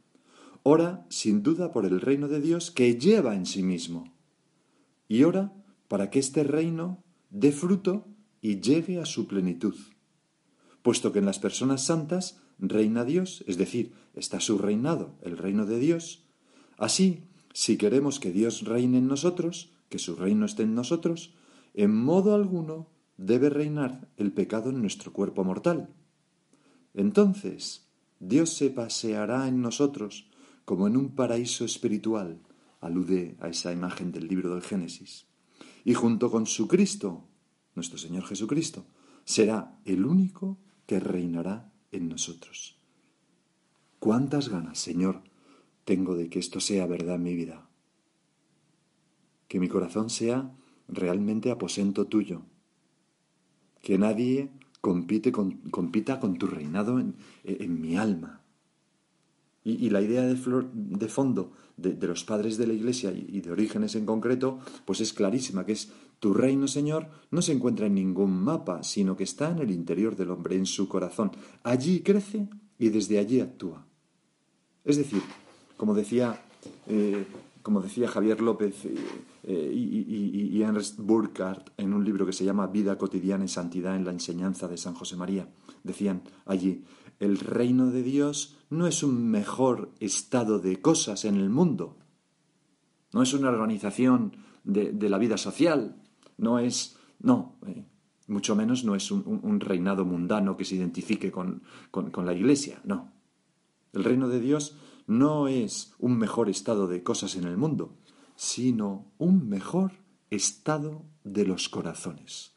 Ora, 0.62 1.06
sin 1.08 1.42
duda, 1.42 1.72
por 1.72 1.86
el 1.86 2.00
reino 2.00 2.28
de 2.28 2.40
Dios 2.40 2.70
que 2.70 2.98
lleva 2.98 3.34
en 3.34 3.46
sí 3.46 3.62
mismo. 3.62 4.12
Y 5.08 5.24
ora 5.24 5.52
para 5.88 6.10
que 6.10 6.18
este 6.18 6.44
reino 6.44 7.02
dé 7.30 7.50
fruto 7.50 8.06
y 8.42 8.60
llegue 8.60 9.00
a 9.00 9.06
su 9.06 9.26
plenitud. 9.26 9.74
Puesto 10.82 11.12
que 11.12 11.18
en 11.18 11.26
las 11.26 11.38
personas 11.38 11.84
santas 11.84 12.39
reina 12.60 13.04
Dios, 13.04 13.44
es 13.46 13.56
decir, 13.56 13.92
está 14.14 14.40
su 14.40 14.58
reinado, 14.58 15.16
el 15.22 15.36
reino 15.36 15.66
de 15.66 15.78
Dios, 15.78 16.24
así, 16.78 17.24
si 17.52 17.76
queremos 17.76 18.20
que 18.20 18.32
Dios 18.32 18.62
reine 18.62 18.98
en 18.98 19.08
nosotros, 19.08 19.72
que 19.88 19.98
su 19.98 20.14
reino 20.14 20.46
esté 20.46 20.62
en 20.62 20.74
nosotros, 20.74 21.34
en 21.74 21.94
modo 21.94 22.34
alguno 22.34 22.88
debe 23.16 23.50
reinar 23.50 24.08
el 24.16 24.32
pecado 24.32 24.70
en 24.70 24.80
nuestro 24.80 25.12
cuerpo 25.12 25.44
mortal. 25.44 25.90
Entonces, 26.94 27.86
Dios 28.18 28.50
se 28.50 28.70
paseará 28.70 29.48
en 29.48 29.62
nosotros 29.62 30.30
como 30.64 30.86
en 30.86 30.96
un 30.96 31.14
paraíso 31.14 31.64
espiritual, 31.64 32.40
alude 32.80 33.36
a 33.40 33.48
esa 33.48 33.72
imagen 33.72 34.12
del 34.12 34.28
libro 34.28 34.54
del 34.54 34.62
Génesis. 34.62 35.26
Y 35.84 35.94
junto 35.94 36.30
con 36.30 36.46
su 36.46 36.68
Cristo, 36.68 37.24
nuestro 37.74 37.98
Señor 37.98 38.24
Jesucristo, 38.24 38.86
será 39.24 39.78
el 39.84 40.04
único 40.04 40.58
que 40.86 41.00
reinará 41.00 41.69
en 41.92 42.08
nosotros. 42.08 42.76
¿Cuántas 43.98 44.48
ganas, 44.48 44.78
Señor, 44.78 45.22
tengo 45.84 46.16
de 46.16 46.28
que 46.28 46.38
esto 46.38 46.60
sea 46.60 46.86
verdad 46.86 47.16
en 47.16 47.22
mi 47.22 47.34
vida? 47.34 47.68
Que 49.48 49.60
mi 49.60 49.68
corazón 49.68 50.10
sea 50.10 50.54
realmente 50.88 51.50
aposento 51.50 52.06
tuyo. 52.06 52.42
Que 53.82 53.98
nadie 53.98 54.50
compite 54.80 55.32
compita 55.32 56.20
con 56.20 56.38
tu 56.38 56.46
reinado 56.46 56.98
en, 56.98 57.80
mi 57.80 57.96
alma 57.96 58.40
Y, 59.62 59.90
la 59.90 60.00
idea 60.00 60.22
de, 60.22 60.34
de 60.34 61.08
fondo 61.08 61.52
de, 61.76 62.06
los 62.06 62.24
padres 62.24 62.56
de 62.56 62.66
la 62.66 62.72
Iglesia 62.72 63.12
y, 63.12 63.40
de 63.40 63.50
orígenes 63.50 63.94
en 63.94 64.06
concreto, 64.06 64.58
pues 64.84 65.00
es 65.00 65.12
clarísima, 65.12 65.64
que 65.64 65.72
es 65.72 65.92
tu 66.20 66.34
reino, 66.34 66.68
Señor, 66.68 67.08
no 67.30 67.42
se 67.42 67.52
encuentra 67.52 67.86
en 67.86 67.94
ningún 67.94 68.42
mapa, 68.42 68.82
sino 68.82 69.16
que 69.16 69.24
está 69.24 69.50
en 69.50 69.58
el 69.58 69.70
interior 69.70 70.14
del 70.14 70.30
hombre, 70.30 70.54
en 70.54 70.66
su 70.66 70.86
corazón. 70.88 71.32
Allí 71.62 72.00
crece 72.00 72.48
y 72.78 72.90
desde 72.90 73.18
allí 73.18 73.40
actúa. 73.40 73.84
Es 74.84 74.96
decir, 74.96 75.22
como 75.76 75.94
decía, 75.94 76.42
eh, 76.86 77.24
como 77.62 77.80
decía 77.80 78.06
Javier 78.06 78.40
López 78.40 78.84
eh, 78.84 78.94
eh, 79.44 79.72
y, 79.74 80.56
y, 80.56 80.62
Ernst 80.62 80.98
Burkhardt 80.98 81.70
en 81.78 81.94
un 81.94 82.04
libro 82.04 82.26
que 82.26 82.32
se 82.32 82.44
llama 82.44 82.66
Vida 82.66 82.98
cotidiana 82.98 83.44
y 83.44 83.48
santidad 83.48 83.96
en 83.96 84.04
la 84.04 84.12
enseñanza 84.12 84.68
de 84.68 84.76
San 84.76 84.94
José 84.94 85.16
María, 85.16 85.48
decían 85.82 86.22
allí, 86.44 86.84
el 87.18 87.38
reino 87.38 87.90
de 87.90 88.02
Dios 88.02 88.56
no 88.68 88.86
es 88.86 89.02
un 89.02 89.30
mejor 89.30 89.90
estado 90.00 90.58
de 90.58 90.80
cosas 90.80 91.24
en 91.24 91.36
el 91.36 91.50
mundo, 91.50 91.96
no 93.12 93.22
es 93.22 93.32
una 93.32 93.48
organización 93.48 94.32
de, 94.64 95.08
la 95.08 95.18
vida 95.18 95.36
social, 95.36 95.96
no 96.40 96.58
es, 96.58 96.96
no, 97.20 97.56
eh, 97.66 97.84
mucho 98.26 98.56
menos 98.56 98.84
no 98.84 98.94
es 98.94 99.10
un, 99.10 99.60
reinado 99.60 100.04
mundano 100.04 100.56
que 100.56 100.64
se 100.64 100.76
identifique 100.76 101.30
con, 101.30 101.62
con 101.90 102.26
la 102.26 102.34
Iglesia, 102.34 102.80
no. 102.84 103.12
El 103.92 104.04
reino 104.04 104.28
de 104.28 104.40
Dios 104.40 104.76
no 105.06 105.48
es 105.48 105.94
un 105.98 106.16
mejor 106.16 106.48
estado 106.48 106.86
de 106.86 107.02
cosas 107.02 107.36
en 107.36 107.44
el 107.44 107.56
mundo, 107.56 107.96
sino 108.36 109.12
un 109.18 109.48
mejor 109.48 109.92
estado 110.30 111.04
de 111.24 111.44
los 111.44 111.68
corazones. 111.68 112.52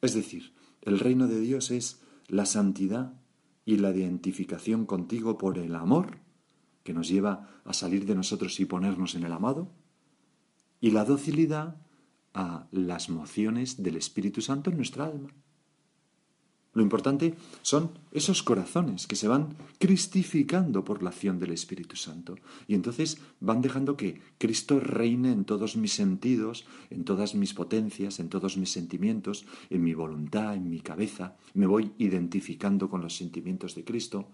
Es 0.00 0.14
decir, 0.14 0.54
el 0.80 0.98
reino 0.98 1.26
de 1.28 1.40
Dios 1.40 1.70
es 1.70 2.02
la 2.28 2.46
santidad 2.46 3.14
y 3.64 3.76
la 3.76 3.90
identificación 3.90 4.86
contigo 4.86 5.38
por 5.38 5.58
el 5.58 5.74
amor 5.74 6.18
que 6.82 6.94
nos 6.94 7.08
lleva 7.08 7.60
a 7.64 7.72
salir 7.72 8.06
de 8.06 8.14
nosotros 8.14 8.58
y 8.60 8.64
ponernos 8.64 9.14
en 9.14 9.24
el 9.24 9.32
amado, 9.32 9.70
y 10.82 10.90
la 10.90 11.06
docilidad 11.06 11.76
a 12.34 12.66
las 12.72 13.08
mociones 13.08 13.82
del 13.82 13.96
Espíritu 13.96 14.42
Santo 14.42 14.68
en 14.68 14.76
nuestra 14.76 15.06
alma. 15.06 15.30
Lo 16.74 16.82
importante 16.82 17.34
son 17.60 17.90
esos 18.10 18.42
corazones 18.42 19.06
que 19.06 19.14
se 19.14 19.28
van 19.28 19.54
cristificando 19.78 20.84
por 20.84 21.02
la 21.02 21.10
acción 21.10 21.38
del 21.38 21.52
Espíritu 21.52 21.96
Santo. 21.96 22.34
Y 22.66 22.74
entonces 22.74 23.18
van 23.40 23.60
dejando 23.60 23.96
que 23.96 24.20
Cristo 24.38 24.80
reine 24.80 25.30
en 25.30 25.44
todos 25.44 25.76
mis 25.76 25.92
sentidos, 25.92 26.64
en 26.90 27.04
todas 27.04 27.34
mis 27.34 27.54
potencias, 27.54 28.18
en 28.18 28.30
todos 28.30 28.56
mis 28.56 28.72
sentimientos, 28.72 29.44
en 29.68 29.84
mi 29.84 29.94
voluntad, 29.94 30.54
en 30.54 30.68
mi 30.68 30.80
cabeza. 30.80 31.36
Me 31.52 31.66
voy 31.66 31.92
identificando 31.98 32.88
con 32.88 33.02
los 33.02 33.14
sentimientos 33.16 33.74
de 33.74 33.84
Cristo. 33.84 34.30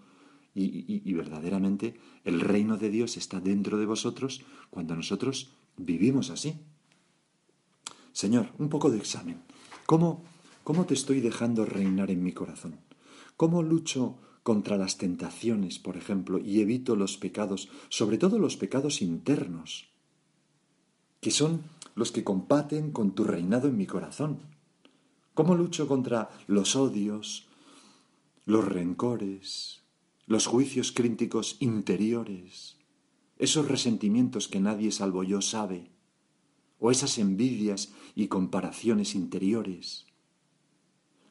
Y, 0.55 1.03
y 1.05 1.13
verdaderamente 1.13 1.99
el 2.23 2.41
reino 2.41 2.75
de 2.77 2.89
Dios 2.89 3.17
está 3.17 3.39
dentro 3.39 3.77
de 3.77 3.85
vosotros 3.85 4.41
cuando 4.71 4.95
nosotros 4.95 5.51
vivimos 5.79 6.29
así. 6.29 6.59
Señor, 8.11 8.51
un 8.57 8.69
poco 8.69 8.89
de 8.89 8.97
examen. 8.97 9.41
¿Cómo 9.85 10.23
¿Cómo 10.69 10.85
te 10.85 10.93
estoy 10.93 11.19
dejando 11.19 11.65
reinar 11.65 12.11
en 12.11 12.21
mi 12.21 12.31
corazón? 12.31 12.79
¿Cómo 13.37 13.63
lucho 13.63 14.19
contra 14.43 14.77
las 14.77 14.99
tentaciones, 14.99 15.79
por 15.79 15.97
ejemplo, 15.97 16.37
y 16.37 16.61
evito 16.61 16.95
los 16.95 17.17
pecados, 17.17 17.69
sobre 17.89 18.19
todo 18.19 18.37
los 18.37 18.55
pecados 18.55 19.01
internos, 19.01 19.89
que 21.21 21.31
son 21.31 21.63
los 21.95 22.11
que 22.11 22.23
combaten 22.23 22.91
con 22.91 23.15
tu 23.15 23.23
reinado 23.23 23.67
en 23.67 23.77
mi 23.77 23.87
corazón? 23.87 24.41
¿Cómo 25.33 25.55
lucho 25.55 25.87
contra 25.87 26.29
los 26.45 26.75
odios, 26.75 27.47
los 28.45 28.63
rencores, 28.63 29.81
los 30.27 30.45
juicios 30.45 30.91
críticos 30.91 31.57
interiores, 31.61 32.77
esos 33.39 33.67
resentimientos 33.67 34.47
que 34.47 34.59
nadie 34.59 34.91
salvo 34.91 35.23
yo 35.23 35.41
sabe, 35.41 35.89
o 36.79 36.91
esas 36.91 37.17
envidias 37.17 37.91
y 38.15 38.27
comparaciones 38.27 39.15
interiores? 39.15 40.05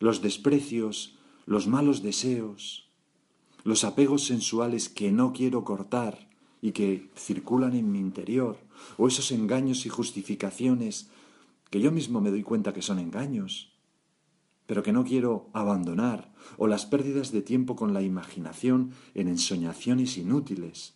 los 0.01 0.23
desprecios, 0.23 1.17
los 1.47 1.67
malos 1.67 2.03
deseos, 2.03 2.89
los 3.65 3.85
apegos 3.85 4.25
sensuales 4.25 4.89
que 4.89 5.11
no 5.11 5.33
quiero 5.33 5.65
cortar 5.65 6.29
y 6.63 6.73
que 6.73 7.11
circulan 7.17 7.75
en 7.75 7.91
mi 7.91 7.99
interior, 7.99 8.59
o 8.97 9.09
esos 9.09 9.33
engaños 9.33 9.87
y 9.87 9.89
justificaciones 9.89 11.11
que 11.71 11.81
yo 11.81 11.91
mismo 11.93 12.21
me 12.21 12.31
doy 12.31 12.43
cuenta 12.43 12.73
que 12.73 12.83
son 12.83 12.99
engaños, 12.99 13.73
pero 14.67 14.83
que 14.83 14.93
no 14.93 15.05
quiero 15.05 15.51
abandonar, 15.53 16.33
o 16.57 16.67
las 16.67 16.87
pérdidas 16.87 17.33
de 17.33 17.43
tiempo 17.43 17.75
con 17.75 17.93
la 17.93 18.03
imaginación 18.03 18.93
en 19.15 19.29
ensoñaciones 19.29 20.17
inútiles, 20.17 20.95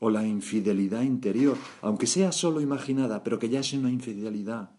o 0.00 0.10
la 0.10 0.26
infidelidad 0.26 1.02
interior, 1.02 1.56
aunque 1.82 2.06
sea 2.06 2.32
solo 2.32 2.60
imaginada, 2.60 3.22
pero 3.22 3.38
que 3.38 3.48
ya 3.48 3.60
es 3.60 3.72
una 3.72 3.90
infidelidad, 3.90 4.70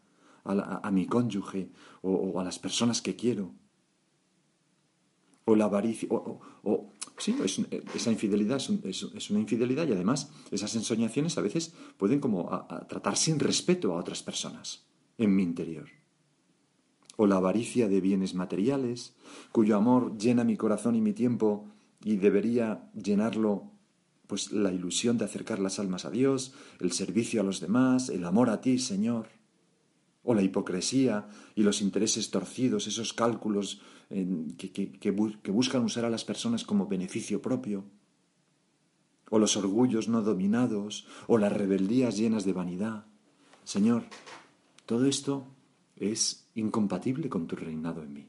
a, 0.46 0.92
mi 0.92 1.06
cónyuge 1.06 1.70
o, 2.02 2.40
a 2.40 2.44
las 2.44 2.60
personas 2.60 3.02
que 3.02 3.16
quiero. 3.16 3.54
O 5.46 5.56
la 5.56 5.66
avaricia, 5.66 6.08
o, 6.12 6.94
sí, 7.18 7.36
esa 7.96 8.12
infidelidad 8.12 8.62
es, 8.84 9.30
una 9.30 9.40
infidelidad 9.40 9.88
y 9.88 9.94
además 9.94 10.32
esas 10.52 10.76
ensoñaciones 10.76 11.38
a 11.38 11.42
veces 11.42 11.74
pueden 11.98 12.20
como 12.20 12.50
tratar 12.88 13.18
sin 13.18 13.40
respeto 13.40 13.94
a 13.94 14.00
otras 14.00 14.24
personas 14.24 14.86
en 15.18 15.36
mi 15.36 15.44
interior. 15.44 15.90
O 17.18 17.26
la 17.26 17.38
avaricia 17.38 17.88
de 17.88 18.00
bienes 18.00 18.36
materiales, 18.36 19.16
cuyo 19.52 19.76
amor 19.76 20.18
llena 20.18 20.44
mi 20.44 20.56
corazón 20.56 20.96
y 20.96 21.02
mi 21.02 21.14
tiempo 21.14 21.66
y 22.04 22.18
debería 22.18 22.90
llenarlo 22.94 23.72
pues 24.28 24.52
la 24.52 24.72
ilusión 24.72 25.18
de 25.18 25.26
acercar 25.26 25.60
las 25.60 25.80
almas 25.80 26.06
a 26.06 26.12
Dios, 26.12 26.54
el 26.80 26.92
servicio 26.92 27.42
a 27.42 27.44
los 27.44 27.62
demás, 27.62 28.10
el 28.10 28.26
amor 28.26 28.50
a 28.50 28.62
ti, 28.62 28.78
Señor 28.78 29.28
o 30.28 30.34
la 30.34 30.44
hipocresía 30.44 31.30
y 31.56 31.64
los 31.64 31.82
intereses 31.82 32.30
torcidos, 32.32 32.86
esos 32.86 33.14
cálculos 33.14 33.82
que, 34.10 35.12
buscan 35.52 35.86
usar 35.86 36.04
a 36.04 36.10
las 36.10 36.26
personas 36.26 36.66
como 36.66 36.86
beneficio 36.86 37.42
propio, 37.42 37.86
o 39.30 39.40
los 39.40 39.56
orgullos 39.56 40.10
no 40.10 40.22
dominados, 40.22 41.08
o 41.28 41.38
las 41.38 41.54
rebeldías 41.54 42.18
llenas 42.18 42.44
de 42.44 42.52
vanidad. 42.52 43.06
Señor, 43.64 44.04
todo 44.86 45.06
esto 45.06 45.48
es 45.96 46.50
incompatible 46.56 47.30
con 47.30 47.48
tu 47.48 47.56
reinado 47.56 48.04
en 48.04 48.14
mí. 48.14 48.28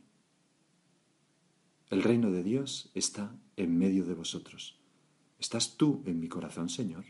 El 1.90 2.04
reino 2.04 2.30
de 2.30 2.44
Dios 2.44 2.92
está 2.94 3.34
en 3.56 3.76
medio 3.76 4.04
de 4.04 4.14
vosotros. 4.14 4.77
¿Estás 5.38 5.76
tú 5.76 6.02
en 6.06 6.18
mi 6.18 6.28
corazón, 6.28 6.68
Señor? 6.68 7.04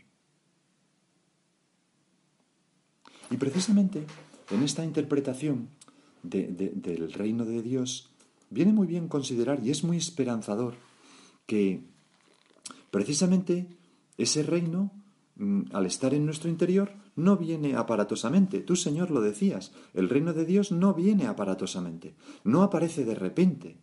Y 3.31 3.37
precisamente 3.37 4.05
en 4.51 4.63
esta 4.63 4.83
interpretación 4.83 5.69
del 6.23 7.13
reino 7.13 7.45
de 7.45 7.61
Dios 7.61 8.09
viene 8.49 8.73
muy 8.73 8.87
bien 8.87 9.07
considerar 9.07 9.61
y 9.63 9.71
es 9.71 9.83
muy 9.83 9.97
esperanzador 9.97 10.75
que 11.45 11.81
precisamente 12.91 13.67
ese 14.17 14.43
reino, 14.43 14.91
mm, 15.35 15.61
al 15.71 15.85
estar 15.85 16.13
en 16.13 16.25
nuestro 16.25 16.49
interior, 16.49 16.91
no 17.15 17.37
viene 17.37 17.75
aparatosamente. 17.75 18.59
Tú, 18.61 18.75
Señor, 18.75 19.11
lo 19.11 19.21
decías, 19.21 19.71
el 19.93 20.09
reino 20.09 20.33
de 20.33 20.45
Dios 20.45 20.71
no 20.71 20.93
viene 20.93 21.27
aparatosamente, 21.27 22.15
no 22.43 22.63
aparece 22.63 23.05
de 23.05 23.15
repente. 23.15 23.77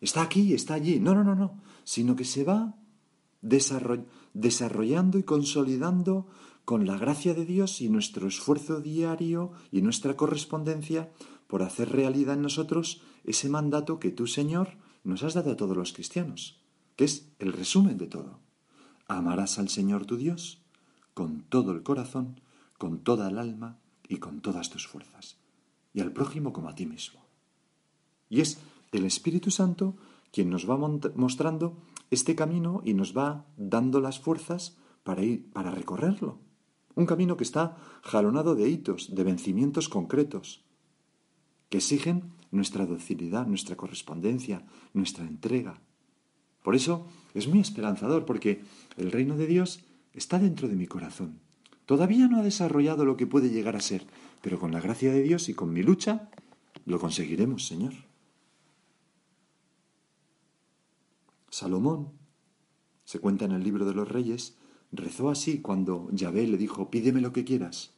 Está 0.00 0.22
aquí, 0.22 0.54
está 0.54 0.74
allí. 0.74 0.98
No, 1.00 1.14
no, 1.14 1.24
no, 1.24 1.34
no, 1.34 1.60
sino 1.84 2.16
que 2.16 2.24
se 2.24 2.44
va 2.44 2.74
desarrollando 3.42 5.18
y 5.18 5.22
consolidando 5.22 6.26
con 6.64 6.86
la 6.86 6.96
gracia 6.96 7.34
de 7.34 7.44
Dios 7.44 7.80
y 7.80 7.88
nuestro 7.88 8.28
esfuerzo 8.28 8.80
diario 8.80 9.52
y 9.72 9.82
nuestra 9.82 10.16
correspondencia 10.16 11.10
por 11.46 11.62
hacer 11.62 11.90
realidad 11.90 12.36
en 12.36 12.42
nosotros 12.42 13.02
ese 13.24 13.48
mandato 13.48 13.98
que 13.98 14.10
tú, 14.10 14.26
Señor, 14.26 14.76
nos 15.02 15.22
has 15.22 15.34
dado 15.34 15.50
a 15.50 15.56
todos 15.56 15.76
los 15.76 15.92
cristianos, 15.92 16.60
que 16.96 17.04
es 17.04 17.28
el 17.38 17.52
resumen 17.52 17.98
de 17.98 18.06
todo. 18.06 18.38
Amarás 19.08 19.58
al 19.58 19.68
Señor 19.68 20.06
tu 20.06 20.16
Dios 20.16 20.62
con 21.14 21.42
todo 21.42 21.72
el 21.72 21.82
corazón, 21.82 22.40
con 22.78 23.00
toda 23.00 23.28
el 23.28 23.38
alma 23.38 23.78
y 24.08 24.18
con 24.18 24.40
todas 24.40 24.70
tus 24.70 24.86
fuerzas, 24.86 25.36
y 25.92 26.00
al 26.00 26.12
prójimo 26.12 26.52
como 26.52 26.68
a 26.68 26.74
ti 26.74 26.86
mismo. 26.86 27.20
Y 28.28 28.40
es 28.40 28.58
el 28.92 29.04
Espíritu 29.04 29.50
Santo 29.50 29.96
quien 30.32 30.50
nos 30.50 30.70
va 30.70 30.76
mostrando 30.76 31.76
este 32.10 32.34
camino 32.34 32.82
y 32.84 32.94
nos 32.94 33.16
va 33.16 33.46
dando 33.56 34.00
las 34.00 34.18
fuerzas 34.18 34.76
para 35.02 35.22
ir 35.22 35.50
para 35.52 35.70
recorrerlo. 35.70 36.38
Un 36.94 37.06
camino 37.06 37.36
que 37.36 37.44
está 37.44 37.76
jalonado 38.02 38.54
de 38.54 38.68
hitos, 38.68 39.14
de 39.14 39.24
vencimientos 39.24 39.88
concretos, 39.88 40.64
que 41.68 41.78
exigen 41.78 42.32
nuestra 42.50 42.84
docilidad, 42.84 43.46
nuestra 43.46 43.76
correspondencia, 43.76 44.64
nuestra 44.92 45.24
entrega. 45.24 45.80
Por 46.62 46.74
eso 46.74 47.06
es 47.32 47.48
muy 47.48 47.60
esperanzador, 47.60 48.26
porque 48.26 48.62
el 48.96 49.12
reino 49.12 49.36
de 49.36 49.46
Dios 49.46 49.84
está 50.12 50.38
dentro 50.38 50.68
de 50.68 50.76
mi 50.76 50.86
corazón. 50.86 51.38
Todavía 51.86 52.28
no 52.28 52.38
ha 52.38 52.42
desarrollado 52.42 53.04
lo 53.04 53.16
que 53.16 53.26
puede 53.26 53.50
llegar 53.50 53.76
a 53.76 53.80
ser, 53.80 54.06
pero 54.42 54.58
con 54.58 54.72
la 54.72 54.80
gracia 54.80 55.12
de 55.12 55.22
Dios 55.22 55.48
y 55.48 55.54
con 55.54 55.72
mi 55.72 55.82
lucha 55.82 56.28
lo 56.86 56.98
conseguiremos, 56.98 57.66
Señor. 57.66 58.09
Salomón 61.50 62.12
se 63.04 63.18
cuenta 63.18 63.44
en 63.44 63.52
el 63.52 63.64
libro 63.64 63.84
de 63.84 63.94
los 63.94 64.08
reyes, 64.08 64.56
rezó 64.92 65.30
así 65.30 65.60
cuando 65.60 66.08
Yahvé 66.12 66.46
le 66.46 66.56
dijo, 66.56 66.90
pídeme 66.90 67.20
lo 67.20 67.32
que 67.32 67.44
quieras. 67.44 67.92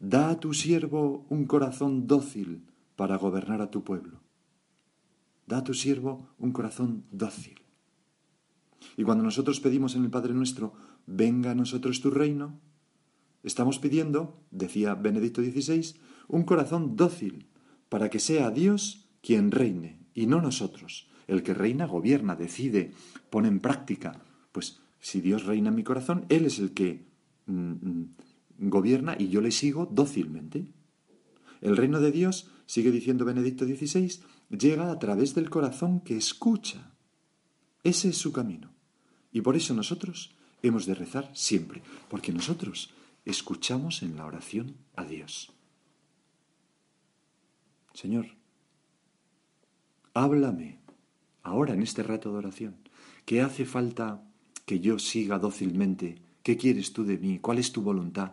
Da 0.00 0.30
a 0.30 0.40
tu 0.40 0.54
siervo 0.54 1.26
un 1.28 1.46
corazón 1.46 2.06
dócil 2.06 2.64
para 2.94 3.16
gobernar 3.16 3.60
a 3.60 3.70
tu 3.70 3.82
pueblo. 3.82 4.20
Da 5.46 5.58
a 5.58 5.64
tu 5.64 5.74
siervo 5.74 6.28
un 6.38 6.52
corazón 6.52 7.04
dócil. 7.10 7.60
Y 8.96 9.02
cuando 9.02 9.24
nosotros 9.24 9.60
pedimos 9.60 9.96
en 9.96 10.04
el 10.04 10.10
Padre 10.10 10.34
nuestro, 10.34 10.74
venga 11.06 11.50
a 11.50 11.54
nosotros 11.54 12.00
tu 12.00 12.10
reino, 12.10 12.60
estamos 13.42 13.78
pidiendo, 13.78 14.40
decía 14.50 14.94
Benedicto 14.94 15.42
XVI, 15.42 15.96
un 16.28 16.44
corazón 16.44 16.96
dócil 16.96 17.48
para 17.88 18.10
que 18.10 18.20
sea 18.20 18.50
Dios 18.50 19.08
quien 19.22 19.50
reine 19.50 19.98
y 20.14 20.26
no 20.26 20.40
nosotros. 20.40 21.08
El 21.28 21.42
que 21.42 21.54
reina 21.54 21.86
gobierna, 21.86 22.34
decide, 22.34 22.92
pone 23.30 23.46
en 23.46 23.60
práctica. 23.60 24.20
Pues 24.50 24.80
si 24.98 25.20
Dios 25.20 25.44
reina 25.44 25.68
en 25.68 25.76
mi 25.76 25.84
corazón, 25.84 26.24
Él 26.28 26.46
es 26.46 26.58
el 26.58 26.72
que 26.72 27.06
mm, 27.46 27.52
mm, 27.52 28.14
gobierna 28.58 29.14
y 29.16 29.28
yo 29.28 29.40
le 29.40 29.52
sigo 29.52 29.86
dócilmente. 29.86 30.66
El 31.60 31.76
reino 31.76 32.00
de 32.00 32.10
Dios, 32.10 32.50
sigue 32.66 32.90
diciendo 32.90 33.24
Benedicto 33.24 33.64
XVI, 33.64 34.20
llega 34.50 34.90
a 34.90 34.98
través 34.98 35.34
del 35.34 35.50
corazón 35.50 36.00
que 36.00 36.16
escucha. 36.16 36.92
Ese 37.84 38.08
es 38.08 38.16
su 38.16 38.32
camino. 38.32 38.72
Y 39.30 39.42
por 39.42 39.54
eso 39.56 39.74
nosotros 39.74 40.34
hemos 40.62 40.86
de 40.86 40.94
rezar 40.94 41.30
siempre, 41.34 41.82
porque 42.08 42.32
nosotros 42.32 42.90
escuchamos 43.24 44.02
en 44.02 44.16
la 44.16 44.24
oración 44.24 44.76
a 44.96 45.04
Dios. 45.04 45.52
Señor, 47.92 48.26
háblame 50.14 50.78
ahora 51.48 51.74
en 51.74 51.82
este 51.82 52.02
rato 52.02 52.30
de 52.30 52.38
oración. 52.38 52.76
¿Qué 53.24 53.42
hace 53.42 53.64
falta 53.64 54.22
que 54.64 54.80
yo 54.80 54.98
siga 54.98 55.38
dócilmente? 55.38 56.22
¿Qué 56.42 56.56
quieres 56.56 56.92
tú 56.92 57.04
de 57.04 57.18
mí? 57.18 57.38
¿Cuál 57.38 57.58
es 57.58 57.72
tu 57.72 57.82
voluntad? 57.82 58.32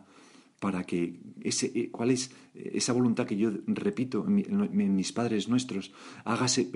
Para 0.59 0.83
que 0.83 1.19
eh, 1.43 1.89
¿Cuál 1.91 2.11
es 2.11 2.31
esa 2.53 2.93
voluntad 2.93 3.25
que 3.25 3.37
yo 3.37 3.51
repito 3.67 4.25
en, 4.27 4.95
mis 4.95 5.11
padres 5.11 5.49
nuestros? 5.49 5.91
Hágase, 6.23 6.69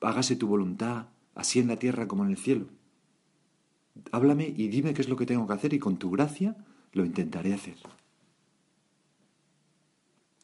hágase 0.00 0.36
tu 0.36 0.46
voluntad, 0.46 1.08
así 1.34 1.58
en 1.58 1.68
la 1.68 1.78
tierra 1.78 2.06
como 2.06 2.24
en 2.24 2.30
el 2.30 2.36
cielo. 2.36 2.66
Háblame 4.12 4.52
y 4.56 4.68
dime 4.68 4.92
qué 4.92 5.02
es 5.02 5.08
lo 5.08 5.16
que 5.16 5.26
tengo 5.26 5.46
que 5.46 5.52
hacer 5.54 5.72
y 5.72 5.78
con 5.78 5.98
tu 5.98 6.10
gracia 6.10 6.56
lo 6.92 7.04
intentaré 7.04 7.54
hacer. 7.54 7.76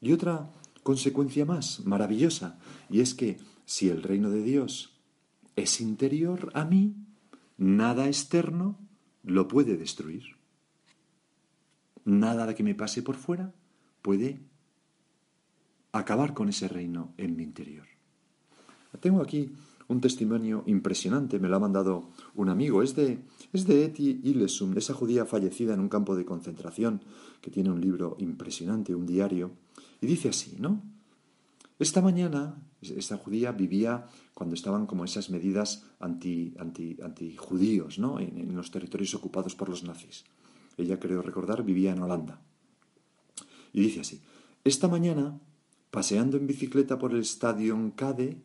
Y 0.01 0.13
otra 0.13 0.51
consecuencia 0.83 1.45
más 1.45 1.85
maravillosa, 1.85 2.59
y 2.89 3.01
es 3.01 3.15
que 3.15 3.39
si 3.67 3.89
el 3.89 4.03
reino 4.03 4.31
de 4.31 4.43
Dios 4.43 5.00
es 5.61 5.81
interior 5.81 6.51
a 6.55 6.65
mí, 6.65 6.95
nada 7.57 8.07
externo 8.07 8.79
lo 9.23 9.49
puede 9.49 9.77
destruir. 9.77 10.37
Nada 12.05 12.55
que 12.55 12.63
me 12.63 12.75
pase 12.75 13.03
por 13.03 13.17
fuera 13.17 13.53
puede 14.03 14.41
acabar 15.93 16.35
con 16.35 16.49
ese 16.49 16.69
reino 16.69 17.13
en 17.17 17.37
mi 17.37 17.43
interior. 17.43 17.87
Tengo 19.01 19.23
aquí 19.23 19.53
un 19.89 20.01
testimonio 20.01 20.63
impresionante, 20.67 21.41
me 21.41 21.49
lo 21.49 21.57
ha 21.57 21.61
mandado 21.61 22.11
un 22.37 22.49
amigo, 22.49 22.83
es 22.83 22.95
de, 22.95 23.19
es 23.53 23.67
de 23.67 23.85
Eti 23.85 24.21
Ilesum, 24.23 24.77
esa 24.79 24.95
judía 24.95 25.27
fallecida 25.27 25.75
en 25.75 25.81
un 25.81 25.89
campo 25.89 26.15
de 26.15 26.25
concentración, 26.25 27.03
que 27.41 27.51
tiene 27.51 27.71
un 27.71 27.81
libro 27.81 28.17
impresionante, 28.21 28.95
un 28.95 29.07
diario, 29.07 29.51
y 30.01 30.07
dice 30.07 30.29
así, 30.29 30.57
¿no? 30.61 30.81
Esta 31.81 32.03
mañana, 32.03 32.61
esta 32.83 33.17
judía 33.17 33.53
vivía 33.53 34.05
cuando 34.35 34.55
estaban 34.55 34.85
como 34.85 35.07
esas 35.07 35.31
medidas 35.31 35.87
anti, 35.99 36.53
antijudíos, 36.59 37.99
¿no? 37.99 38.21
En, 38.21 38.37
en, 38.37 38.55
los 38.55 38.71
territorios 38.71 39.15
ocupados 39.15 39.55
por 39.55 39.71
los 39.71 39.83
nazis. 39.83 40.27
Ella, 40.77 41.01
creo 41.01 41.23
recordar, 41.23 41.65
vivía 41.65 41.93
en 41.93 42.03
Holanda. 42.03 42.43
Y 43.73 43.81
dice 43.81 44.01
así, 44.01 44.21
esta 44.63 44.89
mañana, 44.89 45.41
paseando 45.91 46.37
en 46.37 46.47
bicicleta 46.47 46.99
por 46.99 47.13
el 47.13 47.21
estadio 47.21 47.75
Cade, 47.97 48.43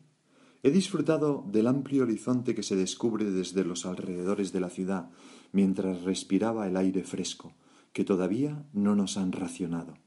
he 0.62 0.70
disfrutado 0.70 1.44
del 1.52 1.66
amplio 1.66 2.04
horizonte 2.04 2.54
que 2.54 2.62
se 2.62 2.74
descubre 2.74 3.30
desde 3.30 3.64
los 3.64 3.84
alrededores 3.84 4.54
de 4.54 4.60
la 4.60 4.70
ciudad 4.70 5.10
mientras 5.52 6.00
respiraba 6.04 6.66
el 6.66 6.78
aire 6.78 7.04
fresco, 7.04 7.52
que 7.92 8.02
todavía 8.02 8.64
no 8.72 8.96
nos 8.96 9.18
han 9.18 9.32
racionado. 9.32 10.05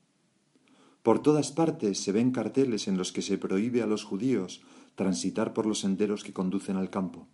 Por 1.04 1.22
todas 1.22 1.52
partes 1.52 2.00
se 2.00 2.12
ven 2.12 2.32
carteles 2.32 2.88
en 2.88 2.98
los 2.98 3.12
que 3.12 3.22
se 3.22 3.38
prohíbe 3.38 3.82
a 3.82 3.88
los 3.88 4.04
judíos 4.04 4.62
transitar 4.96 5.54
por 5.54 5.66
los 5.66 5.80
senderos 5.80 6.24
que 6.24 6.34
conducen 6.34 6.76
al 6.76 6.90
campo. 6.90 7.28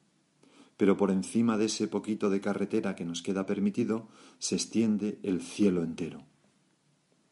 Pero 0.77 0.97
por 0.97 1.09
encima 1.09 1.57
de 1.57 1.65
ese 1.65 1.87
poquito 1.87 2.29
de 2.29 2.41
carretera 2.41 2.95
que 2.95 3.05
nos 3.05 3.23
queda 3.23 3.45
permitido 3.45 4.07
se 4.39 4.55
extiende 4.55 5.19
el 5.23 5.41
cielo 5.41 5.83
entero. 5.83 6.23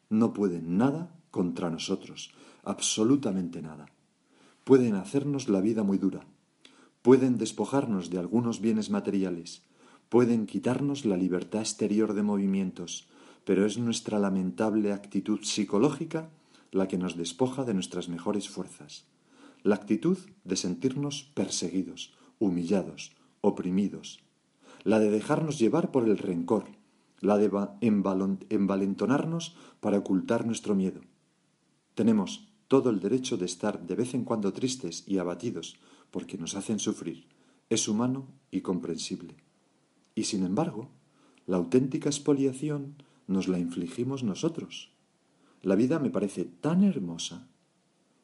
No 0.08 0.32
pueden 0.32 0.76
nada 0.76 1.14
contra 1.30 1.70
nosotros, 1.70 2.32
absolutamente 2.64 3.62
nada. 3.62 3.86
Pueden 4.64 4.94
hacernos 4.94 5.48
la 5.48 5.60
vida 5.60 5.82
muy 5.82 5.98
dura, 5.98 6.26
pueden 7.02 7.36
despojarnos 7.36 8.10
de 8.10 8.18
algunos 8.18 8.60
bienes 8.60 8.90
materiales, 8.90 9.62
pueden 10.08 10.46
quitarnos 10.46 11.04
la 11.04 11.16
libertad 11.16 11.60
exterior 11.60 12.14
de 12.14 12.22
movimientos, 12.22 13.08
pero 13.44 13.66
es 13.66 13.78
nuestra 13.78 14.18
lamentable 14.18 14.92
actitud 14.92 15.40
psicológica 15.42 16.30
la 16.72 16.88
que 16.88 16.98
nos 16.98 17.16
despoja 17.16 17.64
de 17.64 17.74
nuestras 17.74 18.08
mejores 18.08 18.48
fuerzas, 18.48 19.04
la 19.62 19.76
actitud 19.76 20.18
de 20.44 20.56
sentirnos 20.56 21.30
perseguidos, 21.34 22.14
humillados, 22.38 23.12
oprimidos, 23.40 24.20
la 24.82 24.98
de 24.98 25.10
dejarnos 25.10 25.58
llevar 25.58 25.90
por 25.90 26.04
el 26.08 26.18
rencor, 26.18 26.66
la 27.20 27.38
de 27.38 27.50
envalentonarnos 28.50 29.56
para 29.80 29.98
ocultar 29.98 30.46
nuestro 30.46 30.74
miedo. 30.74 31.00
Tenemos 31.94 32.48
todo 32.68 32.90
el 32.90 33.00
derecho 33.00 33.36
de 33.36 33.46
estar 33.46 33.86
de 33.86 33.94
vez 33.94 34.14
en 34.14 34.24
cuando 34.24 34.52
tristes 34.52 35.04
y 35.06 35.18
abatidos 35.18 35.76
porque 36.10 36.36
nos 36.36 36.54
hacen 36.54 36.78
sufrir. 36.78 37.26
Es 37.70 37.88
humano 37.88 38.26
y 38.50 38.60
comprensible. 38.60 39.36
Y 40.14 40.24
sin 40.24 40.44
embargo, 40.44 40.90
la 41.46 41.56
auténtica 41.56 42.08
expoliación 42.08 42.96
nos 43.26 43.48
la 43.48 43.58
infligimos 43.58 44.22
nosotros. 44.22 44.90
La 45.62 45.74
vida 45.74 45.98
me 45.98 46.10
parece 46.10 46.44
tan 46.44 46.84
hermosa 46.84 47.48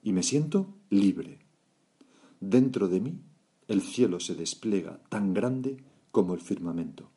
y 0.02 0.12
me 0.12 0.22
siento 0.22 0.74
libre. 0.90 1.38
Dentro 2.40 2.88
de 2.88 3.00
mí 3.00 3.20
el 3.68 3.82
cielo 3.82 4.18
se 4.20 4.34
despliega 4.34 5.00
tan 5.08 5.32
grande 5.32 5.76
como 6.10 6.34
el 6.34 6.40
firmamento. 6.40 7.10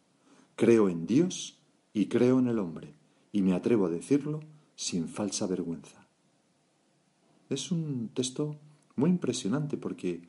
Creo 0.55 0.87
en 0.87 1.07
Dios 1.07 1.57
y 1.93 2.05
creo 2.05 2.39
en 2.39 2.47
el 2.47 2.59
hombre, 2.59 2.93
y 3.31 3.41
me 3.41 3.53
atrevo 3.53 3.87
a 3.87 3.89
decirlo 3.89 4.41
sin 4.75 5.07
falsa 5.07 5.47
vergüenza. 5.47 6.07
Es 7.49 7.71
un 7.71 8.09
texto 8.13 8.57
muy 8.95 9.09
impresionante 9.09 9.77
porque 9.77 10.21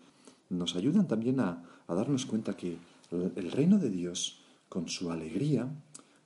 nos 0.48 0.76
ayudan 0.76 1.06
también 1.06 1.40
a, 1.40 1.62
a 1.86 1.94
darnos 1.94 2.26
cuenta 2.26 2.56
que 2.56 2.78
el 3.10 3.50
reino 3.52 3.78
de 3.78 3.90
Dios, 3.90 4.40
con 4.68 4.88
su 4.88 5.10
alegría, 5.10 5.68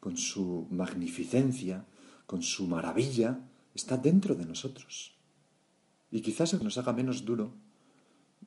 con 0.00 0.16
su 0.16 0.66
magnificencia, 0.70 1.84
con 2.26 2.42
su 2.42 2.66
maravilla, 2.66 3.40
está 3.74 3.96
dentro 3.96 4.34
de 4.34 4.44
nosotros. 4.44 5.14
Y 6.11 6.20
quizás 6.20 6.54
nos 6.62 6.78
haga 6.78 6.92
menos 6.92 7.24
duro 7.24 7.52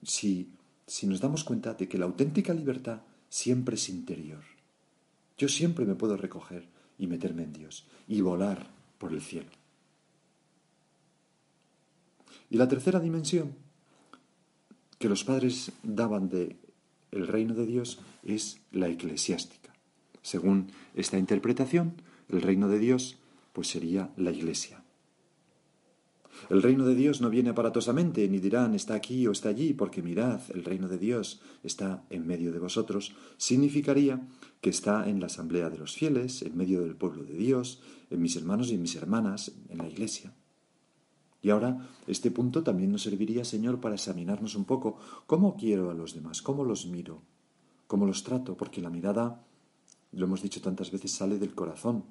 si, 0.04 0.52
si 0.88 1.08
nos 1.08 1.20
damos 1.20 1.44
cuenta 1.44 1.74
de 1.74 1.88
que 1.88 1.98
la 1.98 2.06
auténtica 2.06 2.54
libertad 2.54 3.02
siempre 3.30 3.76
es 3.76 3.90
interior. 3.90 4.44
Yo 5.38 5.48
siempre 5.48 5.86
me 5.86 5.96
puedo 5.96 6.18
recoger 6.18 6.68
y 6.98 7.08
meterme 7.08 7.44
en 7.44 7.54
Dios 7.54 7.86
y 8.08 8.22
volar 8.22 8.68
por 8.98 9.14
el 9.14 9.22
cielo. 9.22 9.50
Y 12.50 12.58
la 12.58 12.68
tercera 12.68 13.00
dimensión 13.00 13.56
que 15.00 15.10
los 15.10 15.24
padres 15.24 15.72
daban 15.82 16.30
de 16.30 16.58
el 17.12 17.28
reino 17.28 17.54
de 17.54 17.66
Dios 17.66 18.00
es 18.24 18.60
la 18.72 18.88
eclesiástica. 18.88 19.61
Según 20.22 20.72
esta 20.96 21.18
interpretación, 21.18 21.94
el 22.30 22.42
reino 22.42 22.68
de 22.68 22.80
Dios 22.80 23.18
pues 23.54 23.68
sería 23.68 24.12
la 24.18 24.32
Iglesia. 24.32 24.84
El 26.50 26.62
reino 26.62 26.86
de 26.86 26.96
Dios 26.96 27.22
no 27.22 27.30
viene 27.30 27.50
aparatosamente, 27.50 28.28
ni 28.28 28.40
dirán 28.40 28.74
está 28.74 28.96
aquí 28.96 29.28
o 29.28 29.32
está 29.32 29.50
allí, 29.50 29.74
porque 29.74 30.02
mirad, 30.02 30.42
el 30.54 30.64
reino 30.64 30.88
de 30.88 30.98
Dios 30.98 31.42
está 31.64 32.04
en 32.10 32.26
medio 32.26 32.52
de 32.52 32.60
vosotros, 32.60 33.14
significaría 33.38 34.28
que 34.60 34.70
está 34.70 35.08
en 35.10 35.20
la 35.20 35.28
asamblea 35.28 35.70
de 35.70 35.78
los 35.78 35.94
fieles, 35.94 36.42
en 36.42 36.58
medio 36.58 36.82
del 36.82 36.96
pueblo 36.96 37.24
de 37.24 37.34
Dios, 37.34 37.82
en 38.10 38.22
mis 38.22 38.36
hermanos 38.36 38.70
y 38.72 38.76
en 38.76 38.82
mis 38.82 38.96
hermanas, 38.96 39.52
en 39.70 39.78
la 39.78 39.88
Iglesia. 39.88 40.34
Y 41.42 41.50
ahora, 41.50 41.90
este 42.08 42.30
punto 42.32 42.64
también 42.64 42.92
nos 42.92 43.02
serviría, 43.02 43.44
Señor, 43.44 43.80
para 43.80 43.96
examinarnos 43.96 44.56
un 44.56 44.66
poco 44.66 44.98
cómo 45.26 45.56
quiero 45.56 45.90
a 45.90 45.94
los 45.94 46.14
demás, 46.14 46.42
cómo 46.42 46.64
los 46.64 46.86
miro, 46.86 47.22
cómo 47.88 48.06
los 48.06 48.24
trato, 48.24 48.56
porque 48.56 48.82
la 48.82 48.92
mirada 48.92 49.44
lo 50.14 50.26
hemos 50.26 50.42
dicho 50.42 50.62
tantas 50.62 50.92
veces, 50.92 51.12
sale 51.12 51.40
del 51.40 51.56
corazón. 51.56 52.04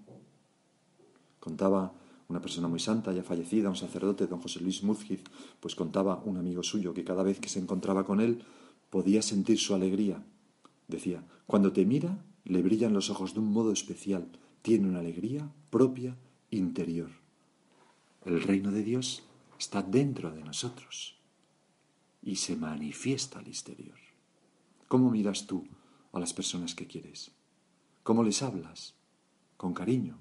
Contaba 1.39 1.93
una 2.29 2.41
persona 2.41 2.69
muy 2.69 2.81
santa, 2.81 3.13
ya 3.13 3.23
fallecida, 3.23 3.69
un 3.69 3.77
sacerdote, 3.77 4.27
don 4.27 4.41
José 4.41 4.61
Luis 4.61 4.83
Muzquiz, 4.83 5.23
pues 5.59 5.75
contaba 5.75 6.23
un 6.25 6.37
amigo 6.37 6.63
suyo 6.63 6.95
que 6.95 7.05
cada 7.05 7.23
vez 7.23 7.41
que 7.41 7.49
se 7.49 7.59
encontraba 7.59 8.05
con 8.05 8.21
él 8.21 8.45
podía 8.89 9.21
sentir 9.21 9.59
su 9.59 9.75
alegría. 9.75 10.23
Decía, 10.89 11.25
cuando 11.47 11.73
te 11.73 11.85
mira, 11.85 12.25
le 12.45 12.63
brillan 12.63 12.93
los 12.93 13.11
ojos 13.11 13.35
de 13.35 13.41
un 13.41 13.53
modo 13.53 13.73
especial, 13.73 14.29
tiene 14.63 14.89
una 14.89 15.01
alegría 15.01 15.51
propia, 15.71 16.17
interior. 16.51 17.11
El 18.25 18.43
reino 18.43 18.71
de 18.71 18.83
Dios 18.83 19.23
está 19.59 19.83
dentro 19.83 20.31
de 20.33 20.43
nosotros 20.43 21.17
y 22.23 22.37
se 22.37 22.57
manifiesta 22.57 23.39
al 23.39 23.47
exterior. 23.47 23.99
¿Cómo 24.89 25.11
miras 25.11 25.47
tú 25.47 25.67
a 26.13 26.21
las 26.21 26.33
personas 26.33 26.75
que 26.75 26.87
quieres? 26.87 27.31
¿Cómo 28.03 28.23
les 28.23 28.43
hablas? 28.43 28.95
Con 29.57 29.75
cariño. 29.75 30.19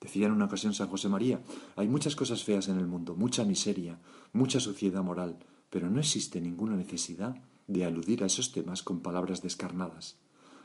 Decía 0.00 0.26
en 0.26 0.32
una 0.32 0.46
ocasión 0.46 0.74
San 0.74 0.88
José 0.88 1.08
María, 1.08 1.40
hay 1.76 1.88
muchas 1.88 2.16
cosas 2.16 2.44
feas 2.44 2.68
en 2.68 2.78
el 2.78 2.86
mundo, 2.86 3.16
mucha 3.16 3.44
miseria, 3.44 3.98
mucha 4.32 4.60
suciedad 4.60 5.02
moral, 5.02 5.38
pero 5.70 5.90
no 5.90 6.00
existe 6.00 6.40
ninguna 6.40 6.76
necesidad 6.76 7.36
de 7.66 7.84
aludir 7.84 8.22
a 8.22 8.26
esos 8.26 8.52
temas 8.52 8.82
con 8.82 9.00
palabras 9.00 9.42
descarnadas. 9.42 10.16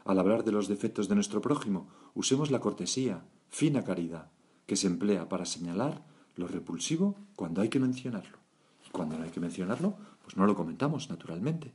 Al 0.06 0.20
hablar 0.20 0.44
de 0.44 0.52
los 0.52 0.68
defectos 0.68 1.08
de 1.08 1.16
nuestro 1.16 1.42
prójimo, 1.42 1.88
usemos 2.14 2.52
la 2.52 2.60
cortesía, 2.60 3.26
fina 3.50 3.84
caridad, 3.84 4.32
que 4.66 4.76
se 4.76 4.88
emplea 4.88 5.30
para 5.30 5.46
señalar 5.46 6.06
lo 6.36 6.48
repulsivo 6.48 7.16
cuando 7.36 7.62
hay 7.62 7.70
que 7.70 7.80
mencionarlo. 7.80 8.38
Y 8.86 8.90
cuando 8.90 9.18
no 9.18 9.24
hay 9.24 9.32
que 9.32 9.40
mencionarlo, 9.40 9.96
pues 10.24 10.38
no 10.38 10.46
lo 10.46 10.56
comentamos, 10.56 11.10
naturalmente. 11.10 11.74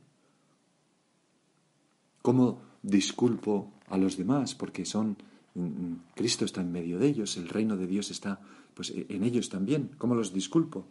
¿Cómo 2.21 2.70
disculpo 2.81 3.71
a 3.87 3.97
los 3.97 4.17
demás 4.17 4.55
porque 4.55 4.85
son 4.85 5.17
mm, 5.55 5.61
mm, 5.61 6.03
Cristo 6.15 6.45
está 6.45 6.61
en 6.61 6.71
medio 6.71 6.99
de 6.99 7.07
ellos, 7.07 7.37
el 7.37 7.49
reino 7.49 7.77
de 7.77 7.87
Dios 7.87 8.11
está 8.11 8.41
pues 8.73 8.89
e, 8.91 9.05
en 9.09 9.23
ellos 9.23 9.49
también. 9.49 9.91
¿Cómo 9.97 10.15
los 10.15 10.33
disculpo? 10.33 10.87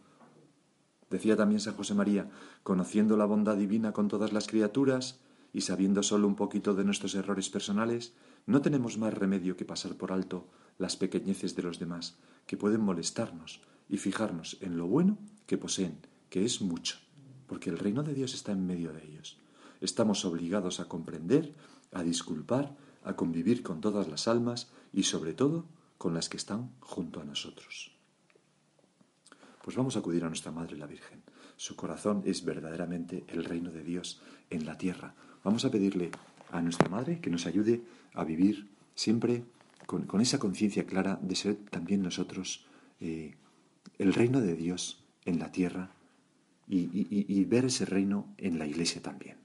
Decía 1.10 1.36
también 1.36 1.60
San 1.60 1.74
José 1.74 1.94
María, 1.94 2.30
conociendo 2.62 3.16
la 3.16 3.24
bondad 3.24 3.56
divina 3.56 3.92
con 3.92 4.08
todas 4.08 4.32
las 4.32 4.46
criaturas 4.46 5.18
y 5.52 5.62
sabiendo 5.62 6.02
solo 6.02 6.28
un 6.28 6.36
poquito 6.36 6.74
de 6.74 6.84
nuestros 6.84 7.16
errores 7.16 7.50
personales, 7.50 8.14
no 8.46 8.62
tenemos 8.62 8.98
más 8.98 9.12
remedio 9.12 9.56
que 9.56 9.64
pasar 9.64 9.96
por 9.96 10.12
alto 10.12 10.46
las 10.78 10.96
pequeñeces 10.96 11.56
de 11.56 11.62
los 11.62 11.80
demás, 11.80 12.16
que 12.46 12.56
pueden 12.56 12.80
molestarnos, 12.80 13.60
y 13.90 13.98
fijarnos 13.98 14.56
en 14.60 14.78
lo 14.78 14.86
bueno 14.86 15.18
que 15.46 15.58
poseen, 15.58 15.98
que 16.30 16.44
es 16.44 16.62
mucho, 16.62 16.98
porque 17.48 17.70
el 17.70 17.78
reino 17.78 18.04
de 18.04 18.14
Dios 18.14 18.34
está 18.34 18.52
en 18.52 18.64
medio 18.64 18.92
de 18.92 19.04
ellos. 19.04 19.36
Estamos 19.80 20.24
obligados 20.24 20.78
a 20.78 20.86
comprender, 20.86 21.54
a 21.92 22.02
disculpar, 22.02 22.76
a 23.04 23.16
convivir 23.16 23.62
con 23.62 23.80
todas 23.80 24.08
las 24.08 24.28
almas 24.28 24.70
y 24.92 25.04
sobre 25.04 25.34
todo 25.34 25.66
con 25.98 26.14
las 26.14 26.28
que 26.28 26.36
están 26.36 26.70
junto 26.80 27.20
a 27.20 27.24
nosotros. 27.24 27.92
Pues 29.62 29.76
vamos 29.76 29.96
a 29.96 29.98
acudir 29.98 30.24
a 30.24 30.28
nuestra 30.28 30.52
Madre 30.52 30.76
la 30.76 30.86
Virgen. 30.86 31.22
Su 31.56 31.76
corazón 31.76 32.22
es 32.24 32.44
verdaderamente 32.44 33.24
el 33.28 33.44
reino 33.44 33.70
de 33.70 33.82
Dios 33.82 34.20
en 34.48 34.64
la 34.64 34.78
tierra. 34.78 35.14
Vamos 35.44 35.64
a 35.64 35.70
pedirle 35.70 36.10
a 36.50 36.62
nuestra 36.62 36.88
Madre 36.88 37.20
que 37.20 37.30
nos 37.30 37.46
ayude 37.46 37.82
a 38.14 38.24
vivir 38.24 38.70
siempre 38.94 39.44
con, 39.86 40.20
esa 40.20 40.38
conciencia 40.38 40.86
clara 40.86 41.18
de 41.20 41.36
ser 41.36 41.56
también 41.56 42.02
nosotros 42.02 42.64
eh, 43.00 43.34
el 43.98 44.14
reino 44.14 44.40
de 44.40 44.56
Dios 44.56 45.04
en 45.24 45.38
la 45.38 45.52
tierra 45.52 45.90
y 46.72 47.44
ver 47.46 47.64
ese 47.64 47.84
reino 47.84 48.32
en 48.38 48.60
la 48.60 48.64
iglesia 48.64 49.02
también. 49.02 49.36